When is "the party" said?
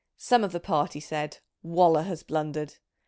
0.51-0.99